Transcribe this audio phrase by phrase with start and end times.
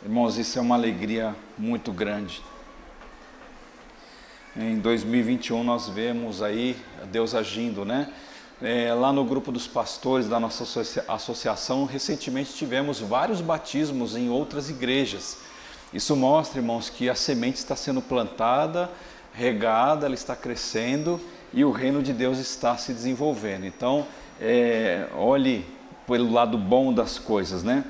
[0.00, 2.40] Irmãos, isso é uma alegria muito grande.
[4.56, 6.76] Em 2021 nós vemos aí
[7.10, 8.08] Deus agindo, né?
[8.62, 10.62] É, lá no grupo dos pastores da nossa
[11.08, 15.38] associação, recentemente tivemos vários batismos em outras igrejas.
[15.92, 18.88] Isso mostra, irmãos, que a semente está sendo plantada,
[19.32, 21.20] regada, ela está crescendo
[21.52, 23.66] e o reino de Deus está se desenvolvendo.
[23.66, 24.06] Então,
[24.40, 25.66] é, olhe
[26.06, 27.84] pelo lado bom das coisas, né?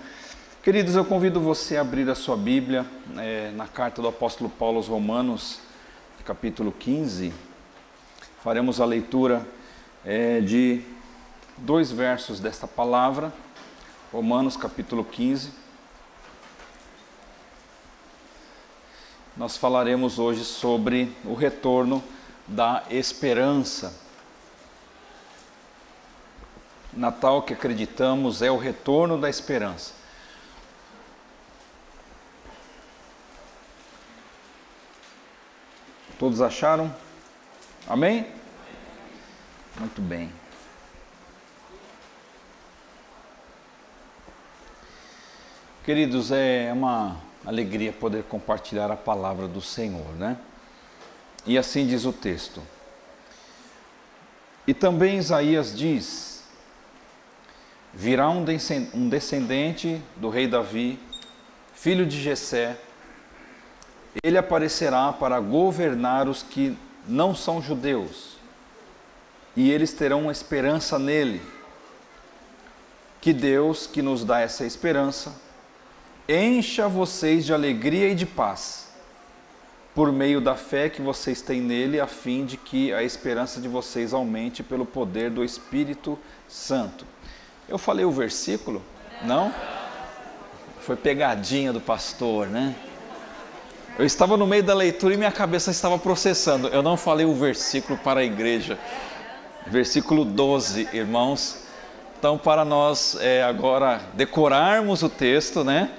[0.69, 2.85] Queridos, eu convido você a abrir a sua Bíblia
[3.17, 5.61] é, na carta do apóstolo Paulo aos Romanos,
[6.27, 7.33] capítulo 15.
[8.45, 9.49] Faremos a leitura
[10.05, 10.83] é, de
[11.57, 13.33] dois versos desta palavra,
[14.13, 15.53] Romanos, capítulo 15.
[19.39, 22.05] Nós falaremos hoje sobre o retorno
[22.47, 23.99] da esperança.
[26.93, 29.98] Natal que acreditamos é o retorno da esperança.
[36.19, 36.93] Todos acharam?
[37.87, 38.27] Amém?
[39.79, 40.33] Muito bem.
[45.85, 47.17] Queridos, é uma
[47.47, 50.37] alegria poder compartilhar a palavra do Senhor, né?
[51.47, 52.63] E assim diz o texto.
[54.67, 56.43] E também Isaías diz:
[57.95, 58.45] Virá um
[59.09, 60.99] descendente do rei Davi,
[61.73, 62.77] filho de Jessé,
[64.23, 68.37] ele aparecerá para governar os que não são judeus,
[69.57, 71.41] e eles terão esperança nele.
[73.21, 75.35] Que Deus, que nos dá essa esperança,
[76.29, 78.89] encha vocês de alegria e de paz,
[79.95, 83.67] por meio da fé que vocês têm nele, a fim de que a esperança de
[83.67, 86.17] vocês aumente pelo poder do Espírito
[86.47, 87.05] Santo.
[87.69, 88.83] Eu falei o versículo?
[89.25, 89.53] Não?
[90.81, 92.77] Foi pegadinha do pastor, né?
[93.99, 96.69] Eu estava no meio da leitura e minha cabeça estava processando.
[96.69, 98.79] Eu não falei o versículo para a igreja.
[99.67, 101.65] Versículo 12, irmãos.
[102.17, 105.91] Então, para nós é, agora decorarmos o texto, né?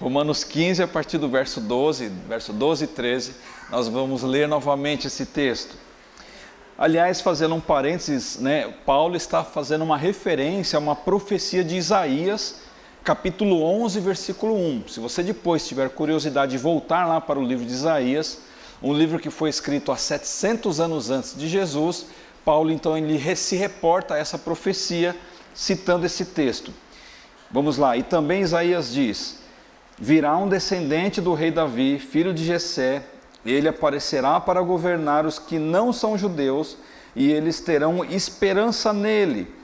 [0.00, 3.34] Romanos 15, a partir do verso 12, verso 12 e 13,
[3.70, 5.76] nós vamos ler novamente esse texto.
[6.78, 12.62] Aliás, fazendo um parênteses, né, Paulo está fazendo uma referência a uma profecia de Isaías
[13.04, 14.84] capítulo 11, versículo 1.
[14.88, 18.38] Se você depois tiver curiosidade de voltar lá para o livro de Isaías,
[18.80, 22.06] um livro que foi escrito há 700 anos antes de Jesus,
[22.44, 25.16] Paulo então ele se reporta a essa profecia
[25.52, 26.72] citando esse texto.
[27.50, 29.40] Vamos lá, e também Isaías diz:
[29.98, 33.02] Virá um descendente do rei Davi, filho de Jessé,
[33.44, 36.76] ele aparecerá para governar os que não são judeus,
[37.16, 39.61] e eles terão esperança nele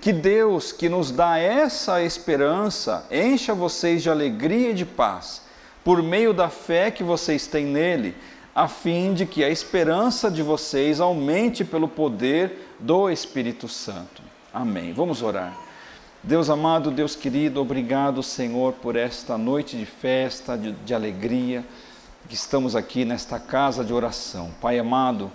[0.00, 5.42] que Deus, que nos dá essa esperança, encha vocês de alegria e de paz,
[5.82, 8.14] por meio da fé que vocês têm nele,
[8.54, 14.22] a fim de que a esperança de vocês aumente pelo poder do Espírito Santo.
[14.52, 14.92] Amém.
[14.92, 15.56] Vamos orar.
[16.22, 21.64] Deus amado, Deus querido, obrigado, Senhor, por esta noite de festa, de, de alegria,
[22.28, 24.50] que estamos aqui nesta casa de oração.
[24.60, 25.30] Pai amado,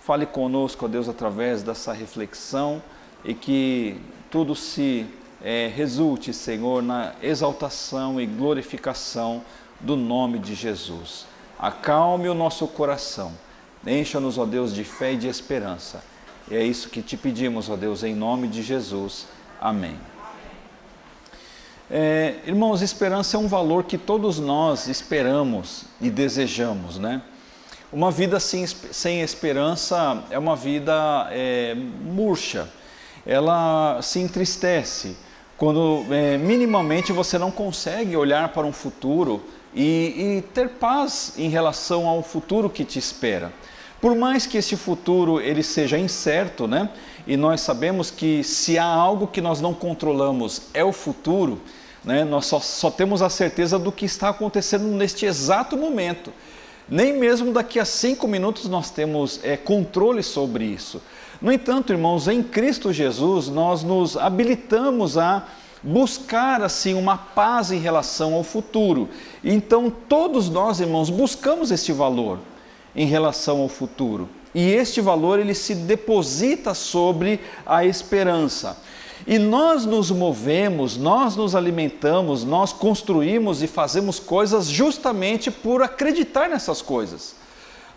[0.00, 2.82] fale conosco, ó Deus, através dessa reflexão
[3.26, 4.00] e que
[4.30, 5.04] tudo se
[5.42, 9.42] é, resulte, Senhor, na exaltação e glorificação
[9.80, 11.26] do nome de Jesus.
[11.58, 13.32] Acalme o nosso coração,
[13.86, 16.02] encha-nos, ó Deus, de fé e de esperança.
[16.48, 19.26] E é isso que te pedimos, ó Deus, em nome de Jesus.
[19.60, 19.98] Amém.
[21.90, 27.22] É, irmãos, esperança é um valor que todos nós esperamos e desejamos, né?
[27.92, 32.68] Uma vida sem, sem esperança é uma vida é, murcha,
[33.26, 35.16] ela se entristece
[35.56, 39.42] quando é, minimamente você não consegue olhar para um futuro
[39.74, 43.52] e, e ter paz em relação ao futuro que te espera.
[44.00, 46.90] Por mais que esse futuro ele seja incerto, né?
[47.26, 51.60] E nós sabemos que se há algo que nós não controlamos é o futuro,
[52.04, 52.22] né?
[52.22, 56.32] Nós só, só temos a certeza do que está acontecendo neste exato momento.
[56.88, 61.02] Nem mesmo daqui a cinco minutos nós temos é, controle sobre isso.
[61.40, 65.46] No entanto, irmãos, em Cristo Jesus nós nos habilitamos a
[65.82, 69.08] buscar assim uma paz em relação ao futuro.
[69.44, 72.38] Então, todos nós, irmãos, buscamos este valor
[72.94, 74.28] em relação ao futuro.
[74.54, 78.78] E este valor ele se deposita sobre a esperança.
[79.26, 86.48] E nós nos movemos, nós nos alimentamos, nós construímos e fazemos coisas justamente por acreditar
[86.48, 87.34] nessas coisas.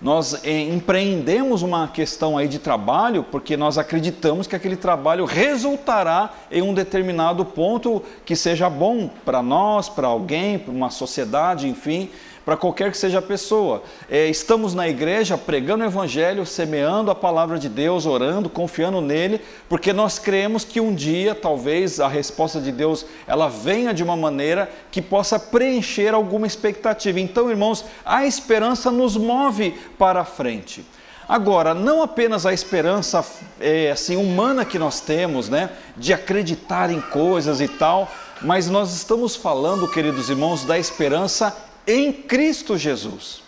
[0.02, 6.34] Nós eh, empreendemos uma questão aí de trabalho porque nós acreditamos que aquele trabalho resultará
[6.50, 12.10] em um determinado ponto que seja bom para nós, para alguém, para uma sociedade, enfim
[12.46, 13.84] para qualquer que seja a pessoa.
[14.10, 19.42] É, estamos na igreja pregando o Evangelho, semeando a palavra de Deus, orando, confiando nele,
[19.68, 24.16] porque nós cremos que um dia, talvez, a resposta de Deus ela venha de uma
[24.16, 27.20] maneira que possa preencher alguma expectativa.
[27.20, 30.86] Então, irmãos, a esperança nos move para a frente.
[31.30, 33.24] Agora, não apenas a esperança
[33.60, 38.12] é, assim humana que nós temos, né, de acreditar em coisas e tal,
[38.42, 41.56] mas nós estamos falando, queridos irmãos, da esperança
[41.90, 43.42] em Cristo Jesus.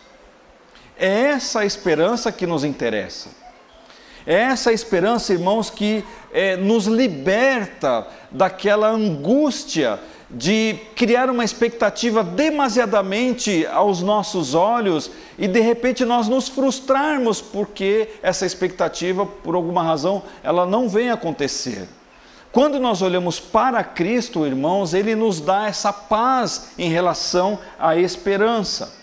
[0.98, 3.30] É essa esperança que nos interessa.
[4.26, 10.00] É essa esperança, irmãos, que é, nos liberta daquela angústia
[10.30, 18.10] de criar uma expectativa demasiadamente aos nossos olhos e de repente nós nos frustrarmos porque
[18.22, 21.88] essa expectativa, por alguma razão, ela não vem acontecer.
[22.52, 28.94] Quando nós olhamos para Cristo, irmãos, Ele nos dá essa paz em relação à esperança.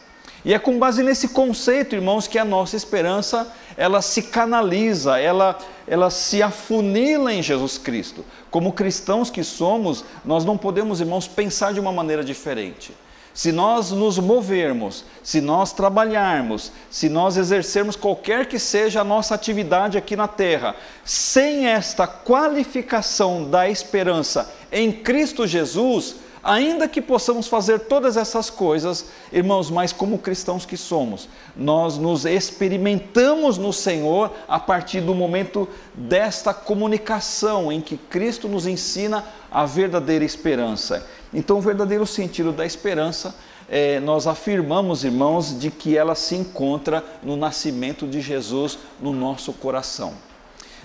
[0.45, 5.59] E é com base nesse conceito, irmãos, que a nossa esperança ela se canaliza, ela,
[5.87, 8.25] ela se afunila em Jesus Cristo.
[8.50, 12.93] Como cristãos que somos, nós não podemos, irmãos, pensar de uma maneira diferente.
[13.38, 19.32] Se nós nos movermos, se nós trabalharmos, se nós exercermos qualquer que seja a nossa
[19.32, 20.75] atividade aqui na terra,
[21.05, 29.06] sem esta qualificação da esperança em Cristo Jesus, ainda que possamos fazer todas essas coisas,
[29.32, 35.69] irmãos, mas como cristãos que somos, nós nos experimentamos no Senhor a partir do momento
[35.94, 41.06] desta comunicação em que Cristo nos ensina a verdadeira esperança.
[41.33, 43.35] Então, o verdadeiro sentido da esperança,
[43.69, 49.53] é, nós afirmamos, irmãos, de que ela se encontra no nascimento de Jesus no nosso
[49.53, 50.15] coração.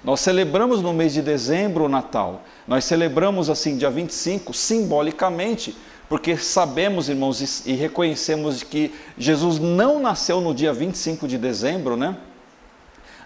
[0.03, 5.75] Nós celebramos no mês de dezembro o Natal, nós celebramos assim, dia 25, simbolicamente,
[6.09, 12.17] porque sabemos, irmãos, e reconhecemos que Jesus não nasceu no dia 25 de dezembro, né?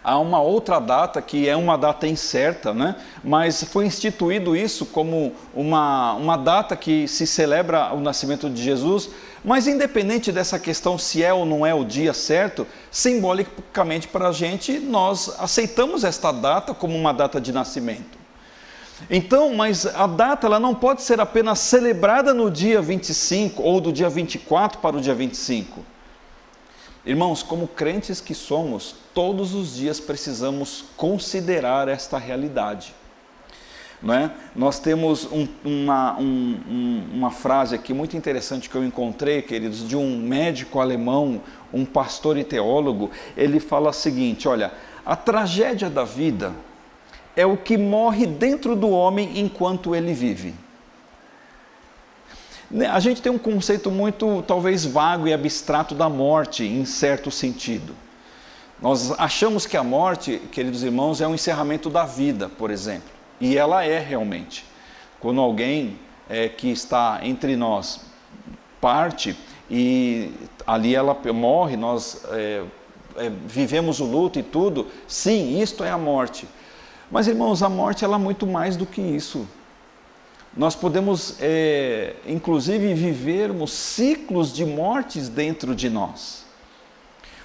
[0.07, 2.95] Há uma outra data que é uma data incerta, né?
[3.21, 9.09] mas foi instituído isso como uma, uma data que se celebra o nascimento de Jesus.
[9.44, 14.31] Mas, independente dessa questão se é ou não é o dia certo, simbolicamente para a
[14.31, 18.18] gente, nós aceitamos esta data como uma data de nascimento.
[19.09, 23.92] Então, mas a data ela não pode ser apenas celebrada no dia 25 ou do
[23.92, 25.96] dia 24 para o dia 25
[27.07, 32.94] Irmãos, como crentes que somos, todos os dias precisamos considerar esta realidade.
[34.04, 34.30] Não é?
[34.54, 39.95] Nós temos um, uma, um, uma frase aqui muito interessante que eu encontrei, queridos, de
[39.95, 41.42] um médico alemão,
[41.74, 43.09] um pastor e teólogo.
[43.38, 44.74] Ele fala o seguinte: olha,
[45.06, 46.51] a tragédia da vida
[47.38, 50.54] é o que morre dentro do homem enquanto ele vive.
[52.69, 57.31] Né, a gente tem um conceito muito, talvez, vago e abstrato da morte, em certo
[57.31, 57.96] sentido.
[58.81, 63.10] Nós achamos que a morte, queridos irmãos, é um encerramento da vida, por exemplo.
[63.40, 64.66] E ela é realmente.
[65.19, 65.98] Quando alguém
[66.30, 68.02] é, que está entre nós
[68.80, 69.36] parte
[69.69, 70.31] e
[70.66, 72.64] ali ela morre, nós é,
[73.16, 76.48] é, vivemos o luto e tudo, sim, isto é a morte.
[77.10, 79.48] Mas, irmãos, a morte ela é muito mais do que isso
[80.55, 86.45] nós podemos, é, inclusive, vivermos ciclos de mortes dentro de nós.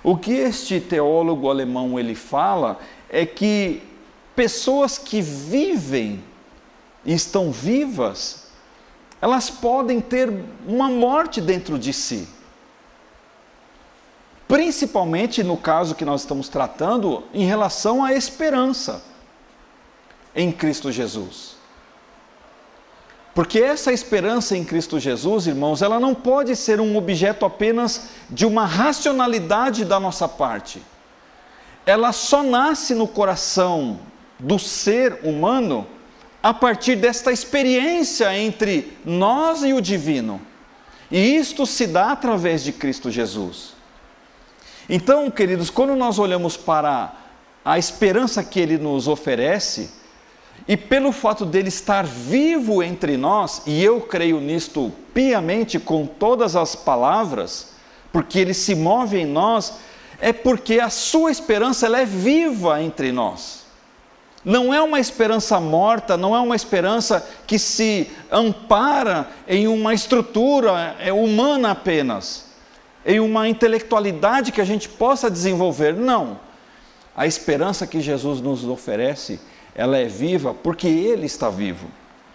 [0.02, 2.78] O que este teólogo alemão ele fala
[3.08, 3.82] é que
[4.34, 6.22] pessoas que vivem
[7.04, 8.48] e estão vivas,
[9.20, 10.32] elas podem ter
[10.66, 12.28] uma morte dentro de si.
[14.48, 19.02] Principalmente no caso que nós estamos tratando em relação à esperança
[20.34, 21.61] em Cristo Jesus.
[23.34, 28.44] Porque essa esperança em Cristo Jesus, irmãos, ela não pode ser um objeto apenas de
[28.44, 30.82] uma racionalidade da nossa parte.
[31.86, 33.98] Ela só nasce no coração
[34.38, 35.86] do ser humano
[36.42, 40.40] a partir desta experiência entre nós e o divino.
[41.10, 43.74] E isto se dá através de Cristo Jesus.
[44.88, 47.14] Então, queridos, quando nós olhamos para
[47.64, 50.01] a esperança que ele nos oferece,
[50.66, 56.54] e pelo fato dele estar vivo entre nós, e eu creio nisto piamente com todas
[56.54, 57.72] as palavras,
[58.12, 59.74] porque ele se move em nós,
[60.20, 63.62] é porque a sua esperança ela é viva entre nós.
[64.44, 70.96] Não é uma esperança morta, não é uma esperança que se ampara em uma estrutura
[71.00, 72.50] é humana apenas.
[73.04, 75.92] em uma intelectualidade que a gente possa desenvolver.
[75.92, 76.38] Não.
[77.16, 79.40] A esperança que Jesus nos oferece,
[79.74, 81.86] ela é viva porque Ele está vivo.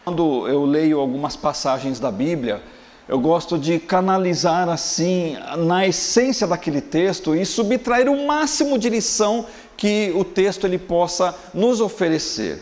[0.03, 2.62] Quando eu leio algumas passagens da Bíblia,
[3.08, 9.46] eu gosto de canalizar assim, na essência daquele texto e subtrair o máximo de lição
[9.77, 12.62] que o texto ele possa nos oferecer.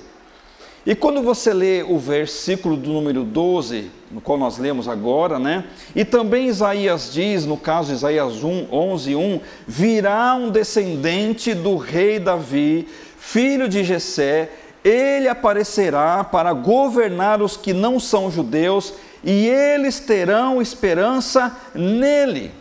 [0.85, 5.63] E quando você lê o versículo do número 12, no qual nós lemos agora, né?
[5.95, 12.19] E também Isaías diz, no caso Isaías 1, 11, 1, virá um descendente do rei
[12.19, 14.51] Davi, filho de Jessé,
[14.85, 22.51] ele aparecerá para governar os que não são judeus, e eles terão esperança nele.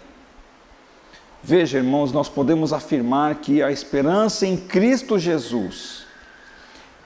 [1.43, 6.07] Veja, irmãos, nós podemos afirmar que a esperança em Cristo Jesus,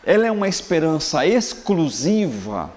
[0.04, 2.70] ela é uma esperança exclusiva,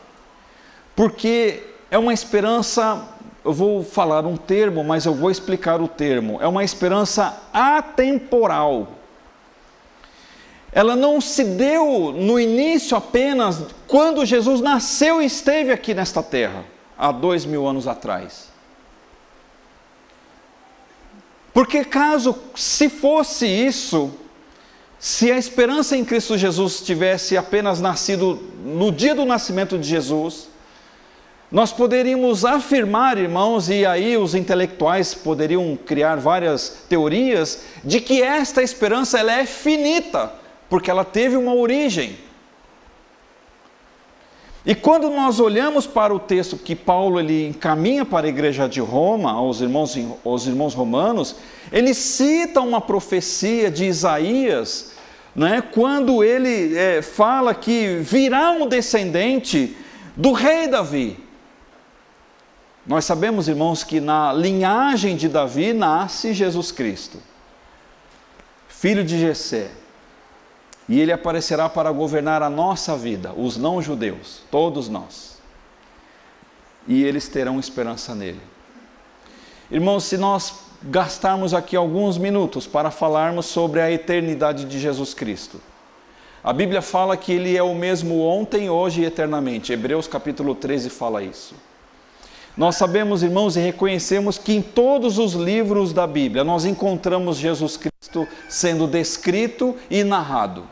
[0.96, 3.08] porque é uma esperança,
[3.46, 9.00] eu vou falar um termo, mas eu vou explicar o termo, é uma esperança atemporal.
[10.74, 16.63] Ela não se deu no início apenas quando Jesus nasceu e esteve aqui nesta terra,
[16.98, 18.50] há dois mil anos atrás.
[21.54, 24.12] Porque caso se fosse isso,
[24.98, 30.48] se a esperança em Cristo Jesus tivesse apenas nascido no dia do nascimento de Jesus,
[31.51, 38.63] nós poderíamos afirmar, irmãos, e aí os intelectuais poderiam criar várias teorias de que esta
[38.63, 40.32] esperança ela é finita,
[40.72, 42.16] porque ela teve uma origem.
[44.66, 48.80] E quando nós olhamos para o texto que Paulo ele encaminha para a igreja de
[48.80, 51.36] Roma, aos irmãos, aos irmãos romanos,
[51.74, 54.94] ele cita uma profecia de Isaías,
[55.36, 59.75] né, quando ele é, fala que virá um descendente
[60.16, 61.20] do rei Davi.
[62.88, 67.18] Nós sabemos, irmãos, que na linhagem de Davi nasce Jesus Cristo,
[68.70, 69.81] filho de Jessé
[70.92, 75.38] e ele aparecerá para governar a nossa vida, os não-judeus, todos nós.
[76.86, 78.42] E eles terão esperança nele.
[79.72, 85.62] Irmãos, se nós gastarmos aqui alguns minutos para falarmos sobre a eternidade de Jesus Cristo.
[86.44, 89.72] A Bíblia fala que ele é o mesmo ontem, hoje e eternamente.
[89.72, 91.56] Hebreus capítulo 13 fala isso.
[92.58, 97.78] Nós sabemos, irmãos, e reconhecemos que em todos os livros da Bíblia nós encontramos Jesus
[97.78, 100.66] Cristo sendo descrito e narrado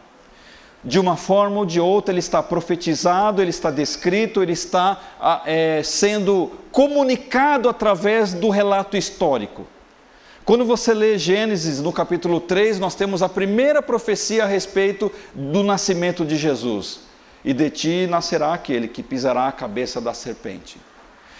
[0.83, 5.41] de uma forma ou de outra, ele está profetizado, ele está descrito, ele está ah,
[5.45, 9.67] é, sendo comunicado através do relato histórico.
[10.45, 15.63] Quando você lê Gênesis no capítulo 3, nós temos a primeira profecia a respeito do
[15.63, 17.01] nascimento de Jesus.
[17.43, 20.77] E de ti nascerá aquele que pisará a cabeça da serpente.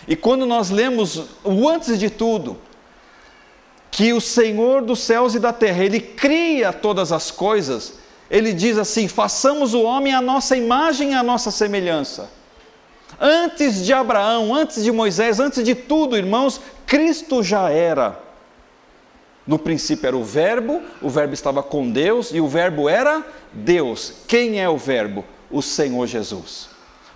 [0.08, 2.58] E quando nós lemos o antes de tudo,
[3.92, 7.99] que o Senhor dos céus e da terra, ele cria todas as coisas,
[8.30, 12.30] ele diz assim: façamos o homem à nossa imagem e à nossa semelhança.
[13.20, 18.18] Antes de Abraão, antes de Moisés, antes de tudo, irmãos, Cristo já era.
[19.46, 24.14] No princípio era o Verbo, o Verbo estava com Deus e o Verbo era Deus.
[24.28, 25.26] Quem é o Verbo?
[25.50, 26.70] O Senhor Jesus.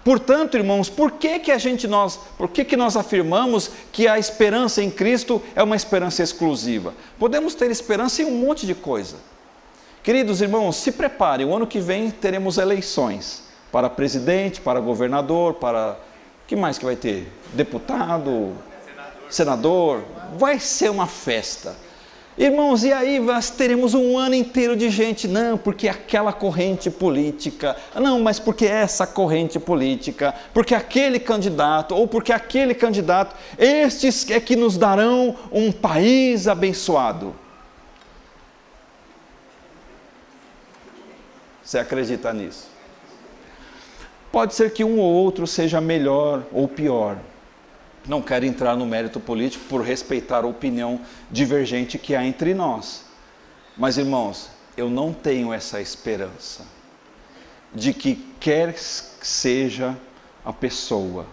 [0.03, 4.19] Portanto, irmãos, por que que a gente nós, por que que nós afirmamos que a
[4.19, 6.93] esperança em Cristo é uma esperança exclusiva?
[7.17, 9.15] Podemos ter esperança em um monte de coisa.
[10.03, 15.97] Queridos irmãos, se preparem, o ano que vem teremos eleições para presidente, para governador, para.
[16.45, 17.31] que mais que vai ter?
[17.53, 18.51] Deputado,
[19.29, 20.03] senador.
[20.37, 21.73] Vai ser uma festa.
[22.37, 27.77] Irmãos, e aí nós teremos um ano inteiro de gente, não, porque aquela corrente política,
[27.95, 34.39] não, mas porque essa corrente política, porque aquele candidato, ou porque aquele candidato, estes é
[34.41, 37.41] que nos darão um país abençoado.
[41.63, 42.67] Você acredita nisso?
[44.31, 47.17] Pode ser que um ou outro seja melhor ou pior.
[48.07, 50.99] Não quero entrar no mérito político por respeitar a opinião
[51.31, 53.05] divergente que há entre nós.
[53.77, 56.65] Mas, irmãos, eu não tenho essa esperança
[57.73, 59.97] de que quer seja
[60.43, 61.25] a pessoa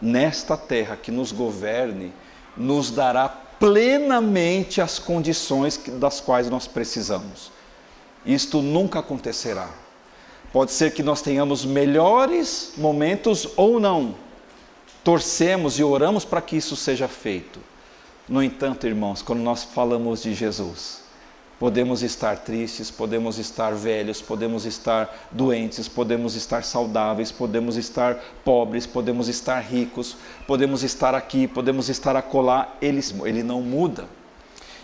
[0.00, 2.12] nesta terra que nos governe,
[2.56, 7.52] nos dará plenamente as condições das quais nós precisamos.
[8.24, 9.68] Isto nunca acontecerá.
[10.52, 14.14] Pode ser que nós tenhamos melhores momentos ou não.
[15.02, 17.58] Torcemos e oramos para que isso seja feito.
[18.28, 21.02] No entanto, irmãos, quando nós falamos de Jesus,
[21.58, 28.86] podemos estar tristes, podemos estar velhos, podemos estar doentes, podemos estar saudáveis, podemos estar pobres,
[28.86, 30.16] podemos estar ricos,
[30.46, 34.08] podemos estar aqui, podemos estar acolá, ele, ele não muda.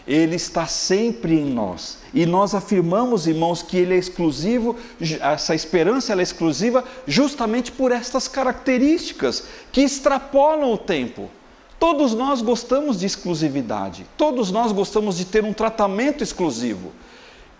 [0.07, 1.99] Ele está sempre em nós.
[2.12, 4.76] E nós afirmamos, irmãos, que ele é exclusivo,
[5.21, 11.30] essa esperança é exclusiva justamente por estas características que extrapolam o tempo.
[11.78, 16.92] Todos nós gostamos de exclusividade, todos nós gostamos de ter um tratamento exclusivo.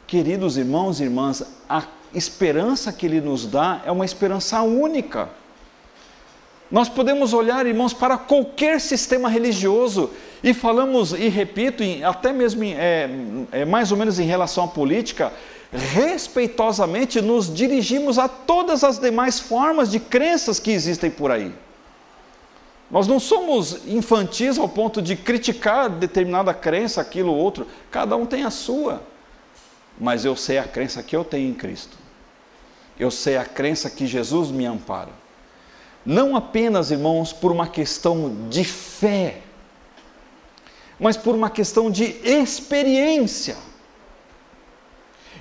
[0.07, 5.31] Queridos irmãos e irmãs, a esperança que ele nos dá é uma esperança única.
[6.71, 10.11] Nós podemos olhar, irmãos, para qualquer sistema religioso
[10.43, 13.11] e falamos, e repito, até mesmo é,
[13.51, 15.33] é, mais ou menos em relação à política,
[15.73, 21.53] respeitosamente nos dirigimos a todas as demais formas de crenças que existem por aí.
[22.89, 28.27] Nós não somos infantis ao ponto de criticar determinada crença, aquilo ou outro, cada um
[28.27, 29.03] tem a sua.
[29.99, 31.99] Mas eu sei a crença que eu tenho em Cristo.
[32.99, 35.21] Eu sei a crença que Jesus me ampara
[36.05, 39.39] não apenas, irmãos, por uma questão de fé,
[40.99, 43.57] mas por uma questão de experiência.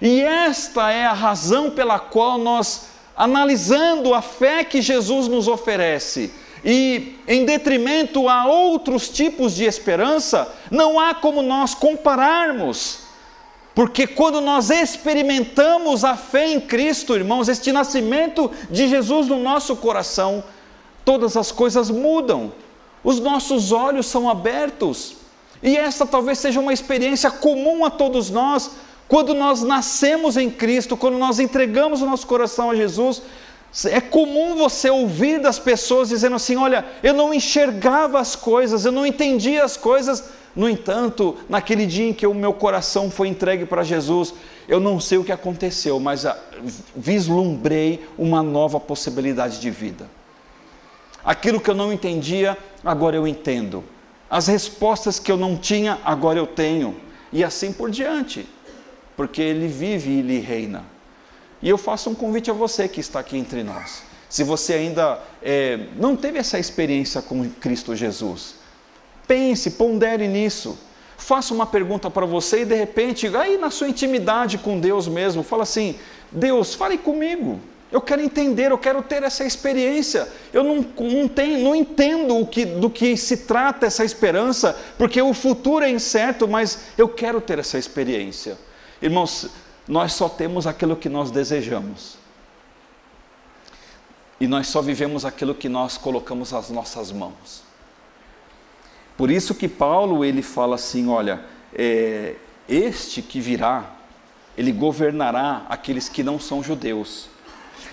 [0.01, 6.31] E esta é a razão pela qual nós, analisando a fé que Jesus nos oferece,
[6.63, 13.08] e em detrimento a outros tipos de esperança, não há como nós compararmos.
[13.75, 19.75] Porque quando nós experimentamos a fé em Cristo, irmãos, este nascimento de Jesus no nosso
[19.75, 20.43] coração,
[21.05, 22.51] todas as coisas mudam,
[23.03, 25.15] os nossos olhos são abertos,
[25.61, 28.71] e esta talvez seja uma experiência comum a todos nós,
[29.07, 33.21] quando nós nascemos em Cristo, quando nós entregamos o nosso coração a Jesus,
[33.85, 38.91] é comum você ouvir das pessoas dizendo assim: Olha, eu não enxergava as coisas, eu
[38.91, 40.23] não entendia as coisas,
[40.59, 44.33] no entanto, naquele dia em que o meu coração foi entregue para Jesus,
[44.67, 46.37] eu não sei o que aconteceu, mas ah,
[46.93, 50.09] vislumbrei uma nova possibilidade de vida.
[51.23, 53.85] Aquilo que eu não entendia, agora eu entendo.
[54.29, 56.99] As respostas que eu não tinha, agora eu tenho.
[57.31, 58.45] E assim por diante,
[59.15, 60.83] porque Ele vive e Ele reina.
[61.61, 64.03] E eu faço um convite a você que está aqui entre nós.
[64.27, 68.58] Se você ainda é, não teve essa experiência com Cristo Jesus,
[69.29, 70.75] pense, pondere nisso.
[71.15, 75.43] Faça uma pergunta para você e de repente, aí na sua intimidade com Deus mesmo,
[75.43, 75.95] fala assim:
[76.31, 77.59] Deus, fale comigo.
[77.91, 80.27] Eu quero entender, eu quero ter essa experiência.
[80.53, 85.33] Eu não, não, tenho, não entendo que, do que se trata essa esperança, porque o
[85.33, 88.57] futuro é incerto, mas eu quero ter essa experiência.
[89.01, 89.49] Irmãos,
[89.87, 92.17] nós só temos aquilo que nós desejamos.
[94.39, 97.68] E nós só vivemos aquilo que nós colocamos nas nossas mãos.
[99.19, 101.41] Por isso que Paulo ele fala assim, olha,
[101.73, 102.35] é,
[102.69, 103.97] este que virá,
[104.57, 107.27] ele governará aqueles que não são judeus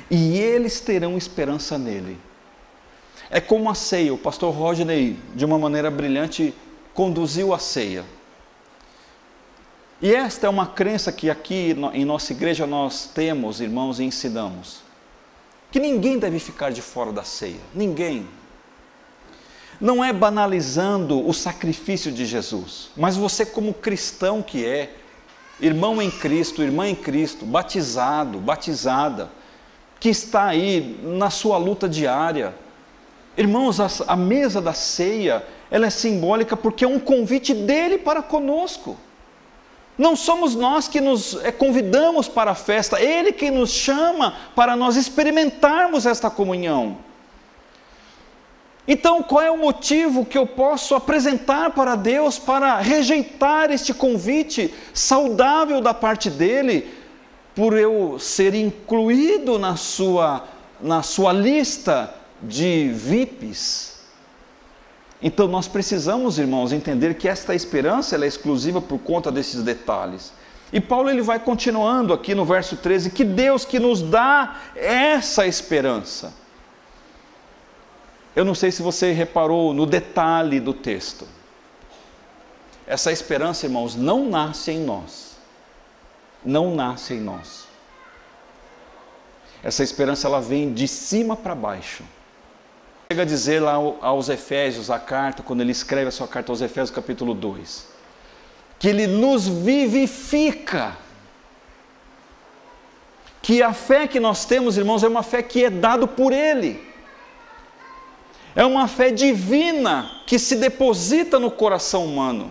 [0.09, 2.17] e eles terão esperança nele.
[3.29, 6.55] É como a ceia, o pastor Rodney, de uma maneira brilhante,
[6.95, 8.05] conduziu a ceia.
[10.01, 14.81] E esta é uma crença que aqui em nossa igreja nós temos, irmãos, e ensinamos.
[15.73, 18.29] Que ninguém deve ficar de fora da ceia, ninguém.
[19.81, 24.95] Não é banalizando o sacrifício de Jesus, mas você, como cristão que é,
[25.61, 29.31] irmão em Cristo, irmã em Cristo, batizado, batizada,
[29.99, 32.55] que está aí na sua luta diária.
[33.37, 38.23] Irmãos, a, a mesa da ceia, ela é simbólica porque é um convite dele para
[38.23, 38.97] conosco.
[39.99, 44.77] Não somos nós que nos é, convidamos para a festa, Ele que nos chama para
[44.77, 46.99] nós experimentarmos esta comunhão.
[48.89, 54.73] Então, qual é o motivo que eu posso apresentar para Deus para rejeitar este convite
[54.95, 56.89] saudável da parte dele,
[57.55, 60.45] por eu ser incluído na sua,
[60.81, 63.97] na sua lista de VIPs.
[65.21, 70.33] Então nós precisamos, irmãos, entender que esta esperança é exclusiva por conta desses detalhes.
[70.73, 75.47] E Paulo ele vai continuando aqui no verso 13, que Deus que nos dá essa
[75.47, 76.46] esperança.
[78.37, 81.27] Eu não sei se você reparou no detalhe do texto.
[82.87, 85.27] Essa esperança, irmãos, não nasce em nós
[86.47, 87.67] não nasce em nós.
[89.63, 92.05] Essa esperança ela vem de cima para baixo.
[93.11, 96.61] Chega a dizer lá aos Efésios, a carta, quando ele escreve a sua carta aos
[96.61, 97.89] Efésios, capítulo 2,
[98.79, 100.97] que ele nos vivifica.
[103.43, 106.85] Que a fé que nós temos, irmãos, é uma fé que é dado por ele.
[108.57, 112.51] É uma fé divina que se deposita no coração humano.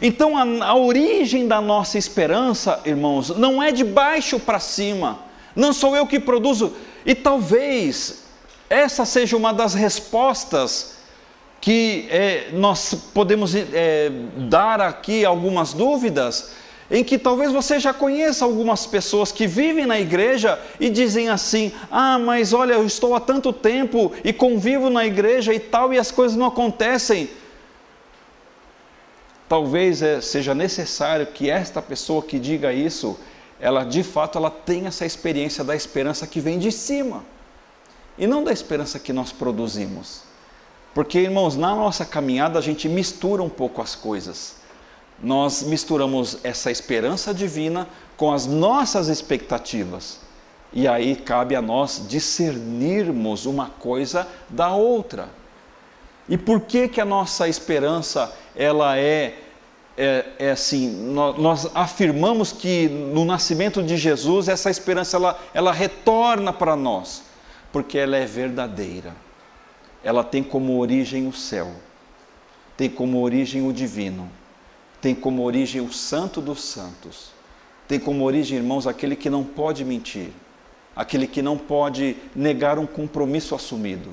[0.00, 5.18] Então, a, a origem da nossa esperança, irmãos, não é de baixo para cima,
[5.54, 6.74] não sou eu que produzo,
[7.04, 8.24] e talvez
[8.70, 10.96] essa seja uma das respostas
[11.60, 14.10] que é, nós podemos é,
[14.48, 16.52] dar aqui algumas dúvidas,
[16.90, 21.72] em que talvez você já conheça algumas pessoas que vivem na igreja e dizem assim:
[21.90, 25.98] Ah, mas olha, eu estou há tanto tempo e convivo na igreja e tal, e
[25.98, 27.30] as coisas não acontecem.
[29.48, 33.18] Talvez é, seja necessário que esta pessoa que diga isso,
[33.60, 37.24] ela de fato ela tenha essa experiência da esperança que vem de cima
[38.18, 40.22] e não da esperança que nós produzimos.
[40.94, 44.65] Porque, irmãos, na nossa caminhada a gente mistura um pouco as coisas
[45.22, 50.20] nós misturamos essa esperança divina com as nossas expectativas.
[50.72, 55.28] E aí cabe a nós discernirmos uma coisa da outra.
[56.28, 59.42] E por que que a nossa esperança ela é
[59.98, 65.72] é, é assim, nós, nós, afirmamos que no nascimento de Jesus essa esperança ela, ela
[65.72, 67.22] retorna para nós,
[67.72, 69.14] porque ela é verdadeira.
[70.04, 71.72] Ela tem como origem o céu,
[72.76, 74.30] tem como origem o divino
[75.00, 77.30] tem como origem o Santo dos Santos.
[77.86, 80.30] Tem como origem, irmãos, aquele que não pode mentir,
[80.94, 84.10] aquele que não pode negar um compromisso assumido,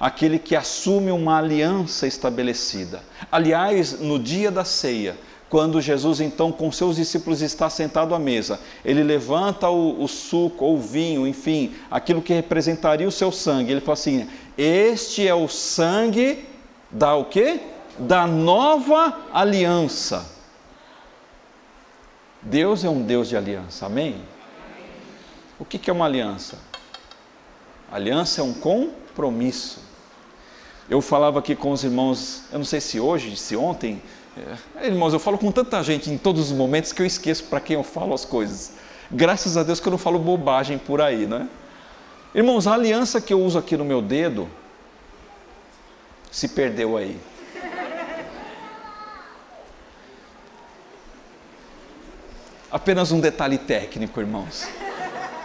[0.00, 3.02] aquele que assume uma aliança estabelecida.
[3.30, 5.16] Aliás, no dia da ceia,
[5.50, 10.64] quando Jesus então com seus discípulos está sentado à mesa, ele levanta o, o, suco
[10.64, 13.72] ou o vinho, enfim, aquilo que representaria o seu sangue.
[13.72, 16.44] Ele fala assim: "Este é o sangue
[16.90, 17.60] da o quê?
[17.98, 20.26] Da nova aliança.
[22.40, 24.22] Deus é um Deus de aliança, amém?
[25.58, 26.58] O que é uma aliança?
[27.90, 29.82] Aliança é um compromisso.
[30.88, 34.00] Eu falava aqui com os irmãos, eu não sei se hoje, se ontem,
[34.80, 37.60] é, irmãos, eu falo com tanta gente em todos os momentos que eu esqueço para
[37.60, 38.72] quem eu falo as coisas.
[39.10, 41.48] Graças a Deus que eu não falo bobagem por aí, né?
[42.34, 44.48] Irmãos, a aliança que eu uso aqui no meu dedo
[46.30, 47.18] se perdeu aí.
[52.88, 54.66] Apenas um detalhe técnico, irmãos.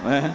[0.02, 0.34] Né?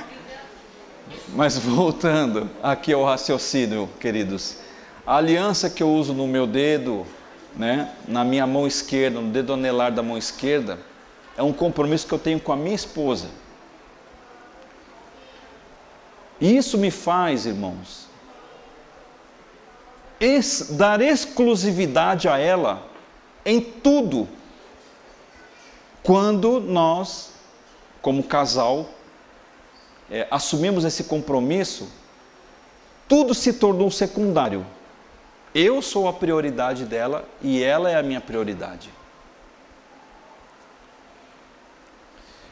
[1.28, 4.58] Mas voltando aqui ao raciocínio, queridos.
[5.06, 7.06] A aliança que eu uso no meu dedo,
[7.56, 10.78] né, na minha mão esquerda, no dedo anelar da mão esquerda,
[11.34, 13.28] é um compromisso que eu tenho com a minha esposa.
[16.38, 18.06] E isso me faz, irmãos,
[20.72, 22.86] dar exclusividade a ela
[23.46, 24.28] em tudo
[26.02, 27.30] quando nós,
[28.00, 28.88] como casal,
[30.10, 31.88] é, assumimos esse compromisso,
[33.08, 34.64] tudo se tornou secundário.
[35.54, 38.90] Eu sou a prioridade dela e ela é a minha prioridade.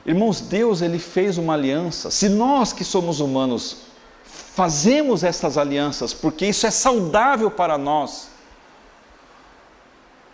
[0.05, 2.11] Irmãos, Deus ele fez uma aliança.
[2.11, 3.87] Se nós que somos humanos
[4.25, 8.31] fazemos essas alianças, porque isso é saudável para nós,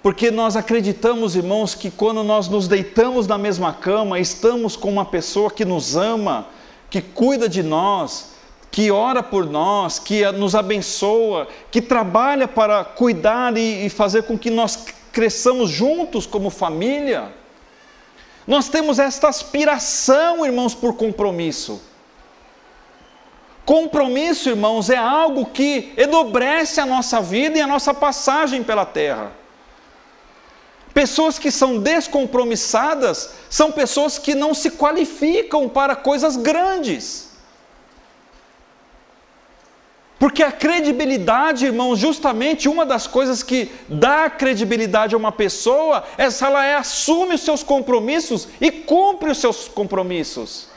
[0.03, 5.05] porque nós acreditamos, irmãos, que quando nós nos deitamos na mesma cama, estamos com uma
[5.05, 6.49] pessoa que nos ama,
[6.91, 8.33] que cuida de nós,
[8.69, 14.51] que ora por nós, que nos abençoa, que trabalha para cuidar e fazer com que
[14.51, 17.33] nós cresçamos juntos como família.
[18.45, 21.81] Nós temos esta aspiração, irmãos, por compromisso.
[23.65, 29.41] Compromisso, irmãos, é algo que enobrece a nossa vida e a nossa passagem pela terra.
[30.92, 37.31] Pessoas que são descompromissadas são pessoas que não se qualificam para coisas grandes.
[40.18, 46.31] Porque a credibilidade, irmãos, justamente uma das coisas que dá credibilidade a uma pessoa é
[46.31, 50.68] se ela é, assume os seus compromissos e cumpre os seus compromissos.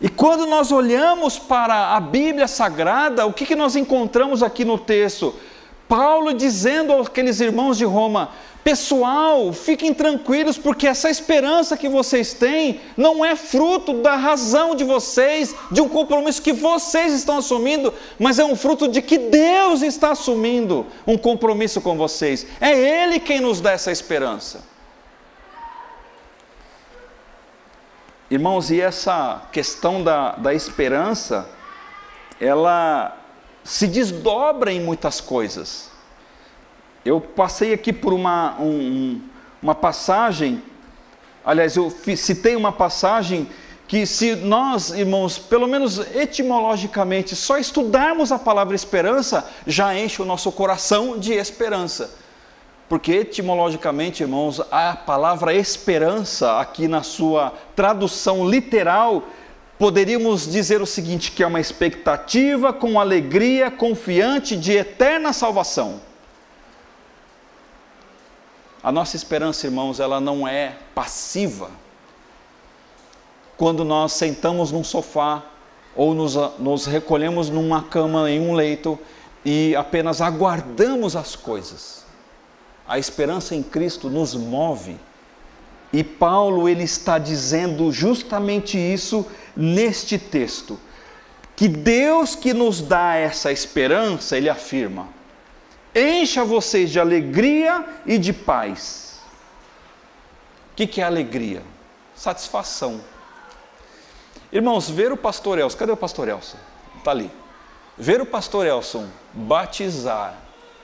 [0.00, 4.78] E quando nós olhamos para a Bíblia Sagrada, o que, que nós encontramos aqui no
[4.78, 5.34] texto?
[5.86, 8.30] Paulo dizendo àqueles irmãos de Roma:
[8.62, 14.84] Pessoal, fiquem tranquilos, porque essa esperança que vocês têm não é fruto da razão de
[14.84, 19.80] vocês, de um compromisso que vocês estão assumindo, mas é um fruto de que Deus
[19.80, 22.46] está assumindo um compromisso com vocês.
[22.60, 24.62] É Ele quem nos dá essa esperança.
[28.30, 31.48] Irmãos, e essa questão da, da esperança,
[32.38, 33.16] ela
[33.64, 35.89] se desdobra em muitas coisas.
[37.04, 39.20] Eu passei aqui por uma, um,
[39.62, 40.62] uma passagem,
[41.42, 43.48] aliás, eu citei uma passagem
[43.88, 50.26] que, se nós, irmãos, pelo menos etimologicamente, só estudarmos a palavra esperança, já enche o
[50.26, 52.14] nosso coração de esperança.
[52.86, 59.22] Porque etimologicamente, irmãos, a palavra esperança, aqui na sua tradução literal,
[59.78, 66.09] poderíamos dizer o seguinte: que é uma expectativa com alegria, confiante de eterna salvação.
[68.82, 71.70] A nossa esperança, irmãos, ela não é passiva.
[73.56, 75.42] Quando nós sentamos num sofá
[75.94, 78.98] ou nos, nos recolhemos numa cama, em um leito
[79.44, 82.06] e apenas aguardamos as coisas.
[82.88, 84.96] A esperança em Cristo nos move.
[85.92, 90.78] E Paulo ele está dizendo justamente isso neste texto.
[91.54, 95.08] Que Deus que nos dá essa esperança, ele afirma:
[95.94, 99.20] encha vocês de alegria e de paz.
[100.72, 101.62] O que, que é alegria?
[102.14, 103.00] Satisfação.
[104.52, 106.58] Irmãos, ver o pastor Elson, cadê o pastor Elson?
[106.98, 107.30] Está ali.
[107.96, 110.36] Ver o pastor Elson batizar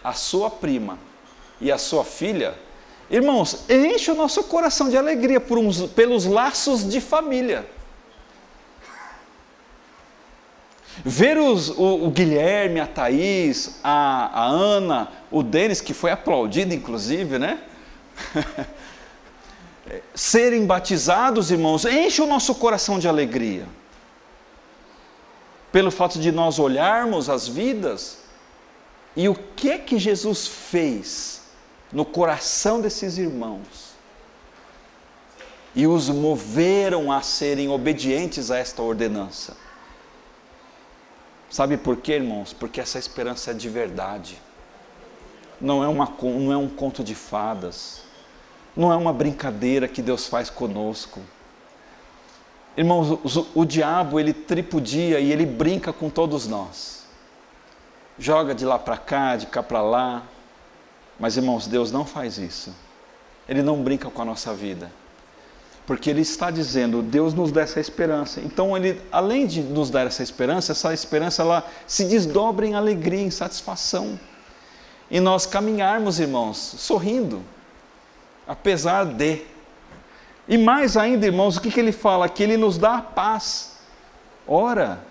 [0.05, 0.99] a sua prima
[1.61, 2.55] e a sua filha,
[3.11, 7.67] irmãos, enche o nosso coração de alegria uns, pelos laços de família.
[11.05, 16.75] Ver os, o, o, Guilherme, a Thaís, a, a Ana, o Denis, que foi aplaudido
[16.75, 17.61] inclusive, né?
[20.15, 23.67] Serem batizados, irmãos, enche o nosso coração de alegria.
[25.71, 28.19] Pelo fato de nós olharmos as vidas
[29.15, 31.43] e o que é que Jesus fez
[31.93, 33.97] no coração desses irmãos
[35.75, 39.55] e os moveram a serem obedientes a esta ordenança.
[41.49, 42.53] Sabe por quê, irmãos?
[42.53, 44.39] Porque essa esperança é de verdade.
[45.61, 48.03] Não é, uma, não é um conto de fadas.
[48.77, 51.21] Não é uma brincadeira que Deus faz conosco.
[52.77, 57.07] Irmãos, o, o diabo ele tripudia e ele brinca com todos nós.
[58.19, 60.23] Joga de lá para cá, de cá para lá.
[61.19, 62.75] Mas, irmãos, Deus não faz isso.
[63.49, 64.91] Ele não brinca com a nossa vida
[65.87, 68.41] porque ele está dizendo, Deus nos dá essa esperança.
[68.41, 73.21] Então, ele, além de nos dar essa esperança, essa esperança ela se desdobra em alegria,
[73.23, 74.19] em satisfação.
[75.09, 77.41] E nós caminharmos, irmãos, sorrindo,
[78.49, 79.43] apesar de.
[80.49, 82.29] E mais ainda, irmãos, o que, que ele fala?
[82.29, 83.77] Que ele nos dá a paz.
[84.45, 85.05] Ora,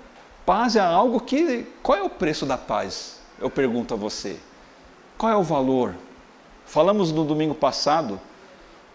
[0.45, 1.65] paz é algo que.
[1.81, 3.21] Qual é o preço da paz?
[3.39, 4.37] Eu pergunto a você.
[5.17, 5.95] Qual é o valor?
[6.65, 8.19] Falamos no domingo passado,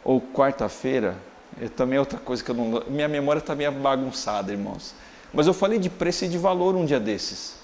[0.05, 1.17] ou quarta-feira,
[1.59, 2.83] é também é outra coisa que eu não.
[2.89, 4.95] Minha memória está meio bagunçada, irmãos.
[5.33, 7.55] Mas eu falei de preço e de valor um dia desses.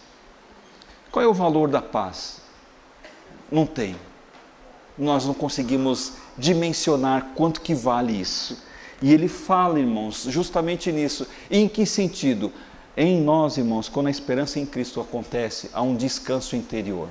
[1.11, 2.41] Qual é o valor da paz?
[3.51, 3.97] Não tem.
[4.99, 8.65] Nós não conseguimos dimensionar quanto que vale isso.
[9.01, 11.27] E ele fala, irmãos, justamente nisso.
[11.51, 12.53] em que sentido?
[12.97, 17.09] Em nós, irmãos, quando a esperança em Cristo acontece, há um descanso interior.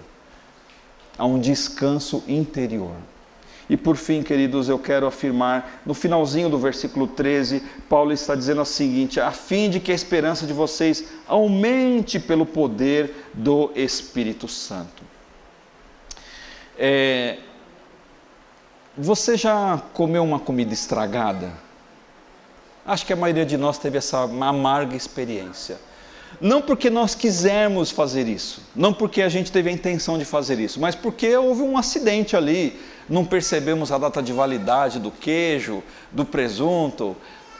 [1.18, 2.96] Há um descanso interior.
[3.70, 8.62] E por fim, queridos, eu quero afirmar, no finalzinho do versículo 13, Paulo está dizendo
[8.62, 14.48] o seguinte: a fim de que a esperança de vocês aumente pelo poder do Espírito
[14.48, 15.04] Santo.
[16.78, 17.40] É,
[18.98, 21.52] você já comeu uma comida estragada?
[22.86, 25.80] Acho que a maioria de nós teve essa amarga experiência.
[26.42, 30.60] Não porque nós quisermos fazer isso, não porque a gente teve a intenção de fazer
[30.60, 35.84] isso, mas porque houve um acidente ali, não percebemos a data de validade do queijo,
[36.12, 37.16] do presunto,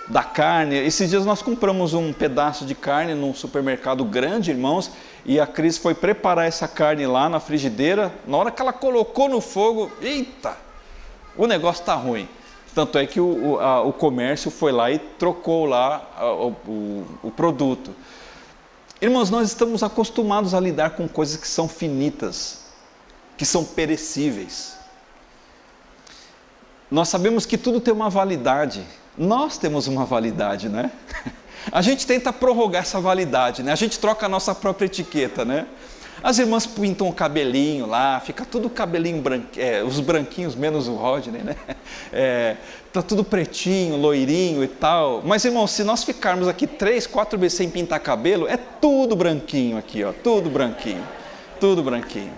[0.08, 0.76] da carne.
[0.76, 4.92] Esses dias nós compramos um pedaço de carne num supermercado grande, irmãos,
[5.26, 8.14] e a Cris foi preparar essa carne lá na frigideira.
[8.28, 10.58] Na hora que ela colocou no fogo, eita,
[11.36, 12.28] o negócio está ruim.
[12.74, 17.06] Tanto é que o, o, a, o, comércio foi lá e trocou lá a, o,
[17.24, 17.96] o produto.
[19.06, 22.62] Irmãos, nós estamos acostumados a lidar com coisas que são finitas,
[23.38, 24.76] que são perecíveis.
[26.90, 28.84] Nós sabemos que tudo tem uma validade.
[29.16, 30.90] Nós temos uma validade, né?
[31.72, 33.72] A gente tenta prorrogar essa validade, né?
[33.72, 35.68] A gente troca a nossa própria etiqueta, né?
[36.26, 40.96] As irmãs pintam o cabelinho lá, fica tudo cabelinho branco, é, os branquinhos menos o
[40.96, 41.56] Rodney, né?
[42.12, 42.56] É,
[42.92, 45.22] tá tudo pretinho, loirinho e tal.
[45.24, 49.78] Mas irmão, se nós ficarmos aqui três, quatro meses sem pintar cabelo, é tudo branquinho
[49.78, 51.04] aqui, ó, tudo branquinho,
[51.60, 52.34] tudo branquinho,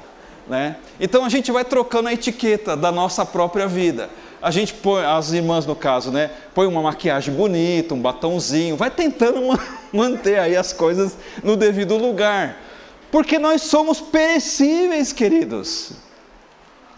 [0.49, 0.75] né?
[0.99, 4.09] Então a gente vai trocando a etiqueta da nossa própria vida
[4.41, 6.29] a gente põe, as irmãs no caso, né?
[6.53, 9.41] Põe uma maquiagem bonita, um batonzinho, vai tentando
[9.91, 12.66] manter aí as coisas no devido lugar.
[13.11, 15.93] Porque nós somos perecíveis, queridos.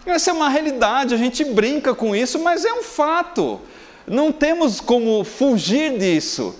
[0.04, 3.60] Essa é uma realidade, a gente brinca com isso, mas é um fato.
[4.06, 6.54] Não temos como fugir disso.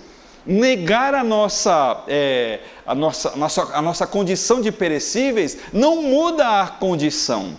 [0.46, 6.62] Negar a nossa, é, a nossa, a nossa, a nossa condição de perecíveis não muda
[6.62, 7.56] a condição.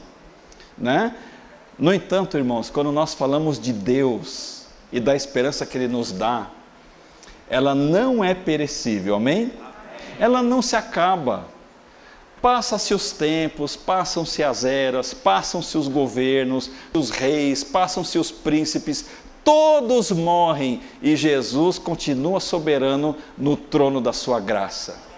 [0.77, 1.13] Né?
[1.77, 6.47] No entanto, irmãos, quando nós falamos de Deus e da esperança que Ele nos dá,
[7.49, 9.51] ela não é perecível, amém?
[10.19, 11.45] Ela não se acaba.
[12.41, 19.06] Passa-se os tempos, passam-se as eras, passam-se os governos, os reis, passam-se os príncipes,
[19.43, 25.12] todos morrem e Jesus continua soberano no trono da sua graça.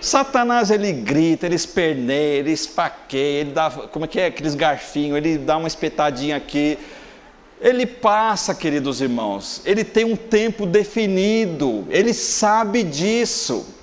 [0.00, 5.16] Satanás ele grita, ele esperneia, ele esfaqueia, ele dá, como é que é, aqueles garfinhos,
[5.16, 6.78] ele dá uma espetadinha aqui.
[7.60, 13.73] Ele passa, queridos irmãos, ele tem um tempo definido, ele sabe disso,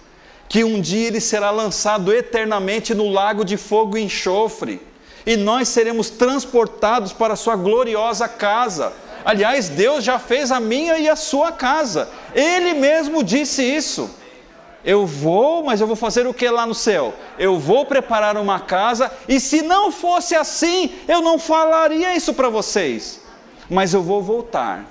[0.51, 4.81] que um dia ele será lançado eternamente no lago de fogo e enxofre,
[5.25, 8.91] e nós seremos transportados para a sua gloriosa casa.
[9.23, 14.13] Aliás, Deus já fez a minha e a sua casa, ele mesmo disse isso.
[14.83, 17.13] Eu vou, mas eu vou fazer o que lá no céu?
[17.39, 22.49] Eu vou preparar uma casa, e se não fosse assim, eu não falaria isso para
[22.49, 23.21] vocês.
[23.69, 24.85] Mas eu vou voltar,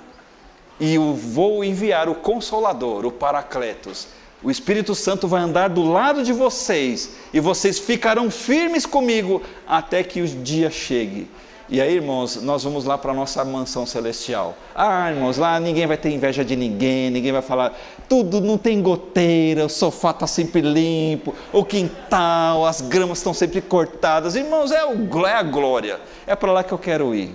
[0.79, 4.07] e eu vou enviar o Consolador, o Paracletos.
[4.43, 10.03] O Espírito Santo vai andar do lado de vocês, e vocês ficarão firmes comigo até
[10.03, 11.29] que o dia chegue.
[11.69, 14.57] E aí, irmãos, nós vamos lá para a nossa mansão celestial.
[14.75, 17.77] Ah, irmãos, lá ninguém vai ter inveja de ninguém, ninguém vai falar,
[18.09, 23.61] tudo não tem goteira, o sofá está sempre limpo, o quintal, as gramas estão sempre
[23.61, 24.35] cortadas.
[24.35, 27.33] Irmãos, é, o, é a glória, é para lá que eu quero ir.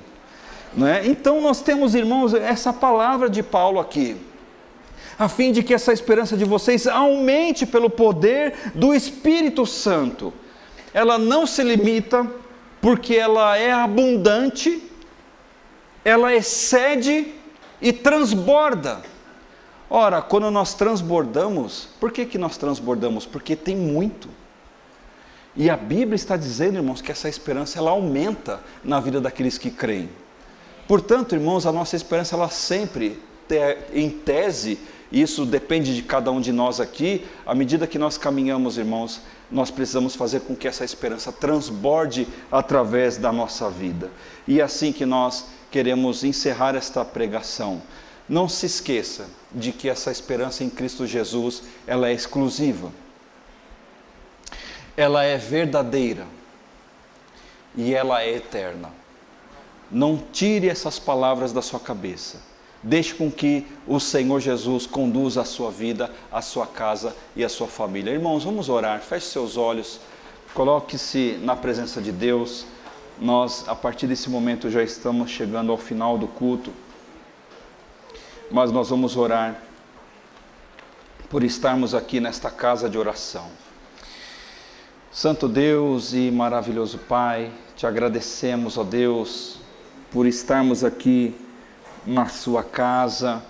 [0.77, 1.07] Não é?
[1.07, 4.17] Então, nós temos, irmãos, essa palavra de Paulo aqui
[5.19, 10.33] a fim de que essa esperança de vocês aumente pelo poder do Espírito Santo.
[10.93, 12.27] Ela não se limita
[12.81, 14.83] porque ela é abundante,
[16.05, 17.33] ela excede
[17.81, 19.03] e transborda.
[19.89, 23.25] Ora, quando nós transbordamos, por que, que nós transbordamos?
[23.25, 24.29] Porque tem muito.
[25.55, 29.71] E a Bíblia está dizendo, irmãos, que essa esperança ela aumenta na vida daqueles que
[29.71, 30.11] creem.
[30.87, 33.21] Portanto, irmãos, a nossa esperança ela sempre,
[33.93, 34.79] em tese,
[35.11, 39.71] isso depende de cada um de nós aqui, à medida que nós caminhamos, irmãos, nós
[39.71, 44.11] precisamos fazer com que essa esperança transborde através da nossa vida.
[44.47, 47.81] E é assim que nós queremos encerrar esta pregação.
[48.29, 52.91] Não se esqueça de que essa esperança em Cristo Jesus, ela é exclusiva.
[54.97, 56.27] Ela é verdadeira
[57.77, 58.91] e ela é eterna.
[59.89, 62.41] Não tire essas palavras da sua cabeça.
[62.87, 67.49] Deixe com que o Senhor Jesus conduza a sua vida, a sua casa e a
[67.49, 68.13] sua família.
[68.13, 69.01] Irmãos, vamos orar.
[69.01, 69.99] Feche seus olhos.
[70.55, 72.65] Coloque-se na presença de Deus.
[73.21, 76.73] Nós, a partir desse momento, já estamos chegando ao final do culto.
[78.53, 79.61] Mas nós vamos orar
[81.29, 83.49] por estarmos aqui nesta casa de oração.
[85.11, 89.59] Santo Deus e maravilhoso Pai, te agradecemos, ó Deus,
[90.13, 91.35] por estarmos aqui
[92.07, 93.43] na sua casa,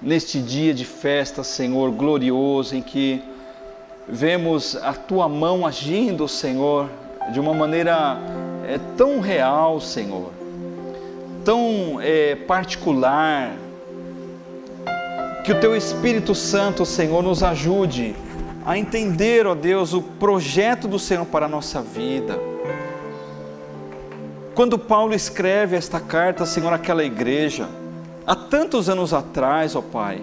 [0.00, 3.20] neste dia de festa, Senhor, glorioso, em que
[4.08, 6.88] vemos a tua mão agindo, Senhor,
[7.32, 8.18] de uma maneira
[8.66, 10.30] é, tão real, Senhor,
[11.44, 13.56] tão é, particular.
[15.44, 18.14] Que o teu Espírito Santo, Senhor, nos ajude
[18.64, 22.51] a entender, ó Deus, o projeto do Senhor para a nossa vida
[24.54, 27.68] quando Paulo escreve esta carta, Senhor, àquela igreja,
[28.26, 30.22] há tantos anos atrás, ó Pai,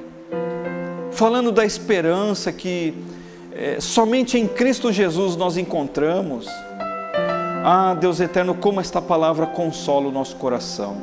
[1.11, 2.93] falando da esperança que
[3.53, 6.47] é, somente em Cristo Jesus nós encontramos.
[7.65, 10.97] Ah, Deus eterno, como esta palavra consola o nosso coração,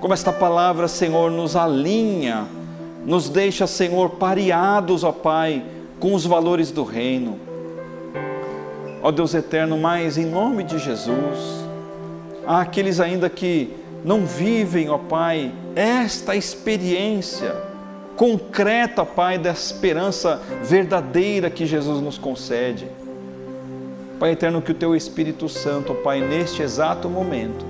[0.00, 2.48] como esta palavra, Senhor, nos alinha,
[3.06, 5.62] nos deixa, Senhor, pareados, ó Pai,
[6.00, 7.38] com os valores do reino.
[9.02, 11.61] Ó Deus eterno, mas em nome de Jesus,
[12.46, 13.72] Há aqueles ainda que
[14.04, 17.54] não vivem, ó Pai, esta experiência
[18.16, 22.86] concreta, Pai, da esperança verdadeira que Jesus nos concede.
[24.18, 27.64] Pai eterno, que o Teu Espírito Santo, ó Pai, neste exato momento,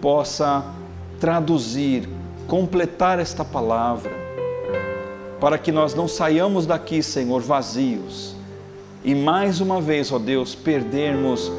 [0.00, 0.64] possa
[1.20, 2.08] traduzir,
[2.46, 4.12] completar esta palavra,
[5.40, 8.34] para que nós não saiamos daqui, Senhor, vazios,
[9.04, 11.50] e mais uma vez, ó Deus, perdermos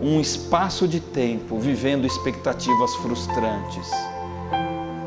[0.00, 3.90] um espaço de tempo vivendo expectativas frustrantes.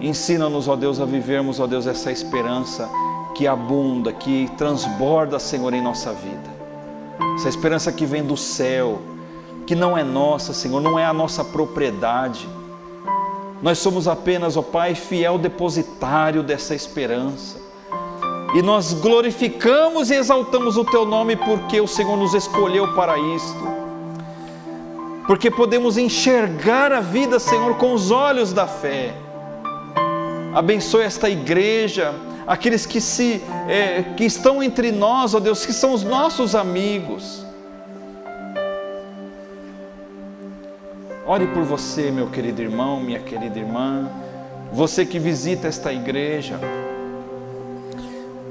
[0.02, 2.90] Ensina-nos, ó Deus, a vivermos, ó Deus, essa esperança
[3.36, 6.58] que abunda, que transborda, Senhor, em nossa vida.
[7.36, 9.00] Essa esperança que vem do céu,
[9.66, 12.48] que não é nossa, Senhor, não é a nossa propriedade.
[13.62, 17.60] Nós somos apenas, ó Pai, fiel depositário dessa esperança.
[18.56, 23.77] E nós glorificamos e exaltamos o Teu nome porque o Senhor nos escolheu para isto
[25.28, 29.14] porque podemos enxergar a vida, Senhor, com os olhos da fé.
[30.56, 32.16] Abençoe esta igreja,
[32.48, 37.46] aqueles que se é, que estão entre nós, ó Deus, que são os nossos amigos.
[41.26, 44.10] Ore por você, meu querido irmão, minha querida irmã,
[44.72, 46.58] você que visita esta igreja.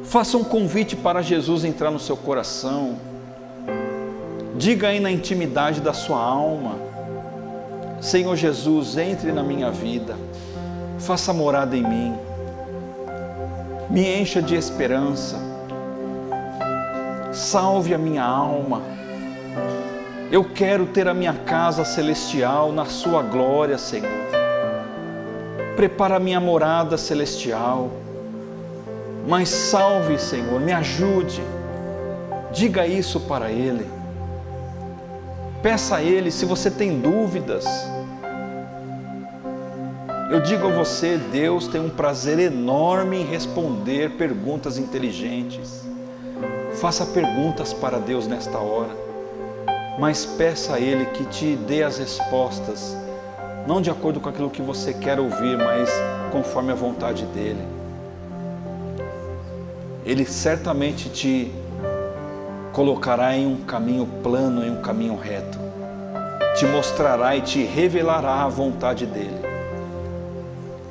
[0.05, 3.16] Faça um convite para Jesus entrar no seu coração.
[4.57, 6.77] Diga aí na intimidade da sua alma:
[8.01, 10.17] Senhor Jesus, entre na minha vida,
[10.99, 12.15] faça morada em mim,
[13.91, 15.37] me encha de esperança,
[17.33, 18.97] salve a minha alma
[20.31, 24.11] eu quero ter a minha casa celestial na Sua glória, Senhor.
[25.77, 27.93] Prepara a minha morada celestial.
[29.29, 31.41] Mas salve, Senhor, me ajude.
[32.53, 33.87] Diga isso para Ele.
[35.67, 37.67] Peça a Ele se você tem dúvidas.
[40.31, 45.85] Eu digo a você, Deus tem um prazer enorme em responder perguntas inteligentes.
[46.75, 49.07] Faça perguntas para Deus nesta hora
[49.99, 52.97] mas peça a Ele que te dê as respostas,
[53.67, 55.89] não de acordo com aquilo que você quer ouvir, mas
[56.31, 57.67] conforme a vontade dEle.
[60.05, 61.51] Ele certamente te
[62.77, 65.59] colocará em um caminho plano, em um caminho reto,
[66.59, 69.41] te mostrará e te revelará a vontade dEle.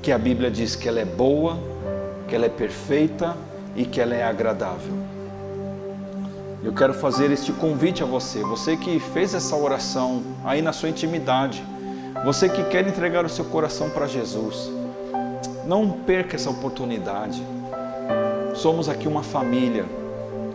[0.02, 1.60] Que a Bíblia diz que ela é boa,
[2.28, 3.38] que ela é perfeita
[3.76, 4.96] e que ela é agradável.
[6.64, 10.90] Eu quero fazer este convite a você, você que fez essa oração aí na sua
[10.90, 11.64] intimidade,
[12.24, 14.72] você que quer entregar o seu coração para Jesus.
[15.68, 17.44] Não perca essa oportunidade.
[18.56, 19.86] Somos aqui uma família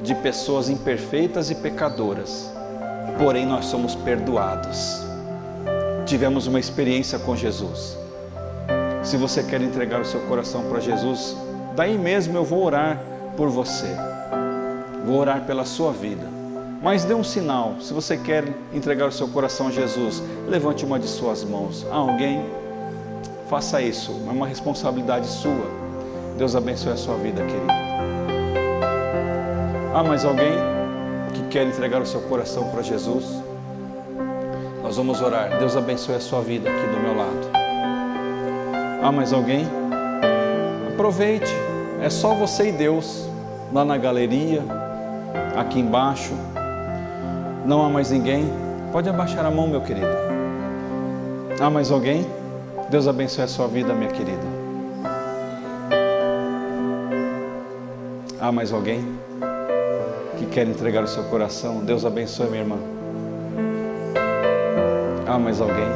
[0.03, 2.51] de pessoas imperfeitas e pecadoras,
[3.18, 5.03] porém nós somos perdoados.
[6.07, 7.96] Tivemos uma experiência com Jesus.
[9.03, 11.36] Se você quer entregar o seu coração para Jesus,
[11.76, 13.01] daí mesmo eu vou orar
[13.36, 13.96] por você
[15.05, 16.26] vou orar pela sua vida.
[16.82, 20.98] Mas dê um sinal, se você quer entregar o seu coração a Jesus, levante uma
[20.98, 21.86] de suas mãos.
[21.90, 22.44] Há alguém?
[23.48, 25.80] Faça isso, é uma responsabilidade sua.
[26.38, 28.19] Deus abençoe a sua vida, querido.
[29.93, 30.53] Há mais alguém
[31.34, 33.43] que quer entregar o seu coração para Jesus?
[34.84, 35.59] Nós vamos orar.
[35.59, 37.51] Deus abençoe a sua vida aqui do meu lado.
[39.03, 39.66] Há mais alguém?
[40.93, 41.53] Aproveite,
[42.01, 43.28] é só você e Deus
[43.72, 44.62] lá na galeria
[45.57, 46.34] aqui embaixo.
[47.66, 48.49] Não há mais ninguém?
[48.93, 50.07] Pode abaixar a mão, meu querido.
[51.61, 52.24] Há mais alguém?
[52.91, 54.61] Deus abençoe a sua vida, minha querida.
[58.41, 59.05] Há mais alguém
[60.41, 61.84] que quer entregar o seu coração?
[61.84, 62.78] Deus abençoe, minha irmã.
[65.26, 65.86] Há mais alguém?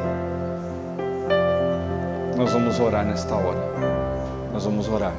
[2.37, 3.59] Nós vamos orar nesta hora.
[4.53, 5.15] Nós vamos orar.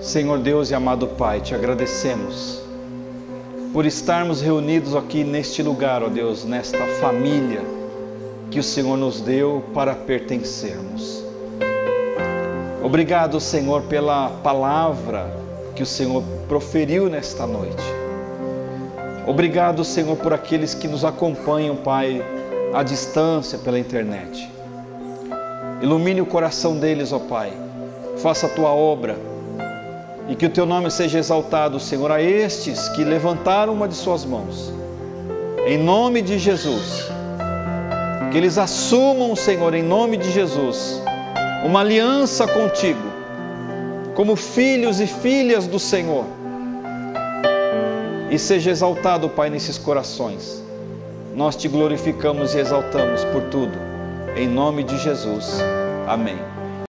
[0.00, 2.62] Senhor Deus e amado Pai, te agradecemos
[3.72, 7.62] por estarmos reunidos aqui neste lugar, ó Deus, nesta família
[8.50, 11.24] que o Senhor nos deu para pertencermos.
[12.82, 15.47] Obrigado, Senhor, pela palavra
[15.78, 17.84] que o Senhor proferiu nesta noite.
[19.24, 22.20] Obrigado, Senhor, por aqueles que nos acompanham, Pai,
[22.74, 24.50] à distância pela internet.
[25.80, 27.52] Ilumine o coração deles, ó Pai.
[28.16, 29.16] Faça a tua obra
[30.28, 34.24] e que o teu nome seja exaltado, Senhor, a estes que levantaram uma de suas
[34.24, 34.72] mãos.
[35.64, 37.08] Em nome de Jesus.
[38.32, 41.00] Que eles assumam, Senhor, em nome de Jesus,
[41.64, 43.07] uma aliança contigo,
[44.18, 46.24] como filhos e filhas do Senhor.
[48.28, 50.60] E seja exaltado, Pai, nesses corações.
[51.36, 53.78] Nós te glorificamos e exaltamos por tudo.
[54.36, 55.60] Em nome de Jesus.
[56.08, 56.47] Amém.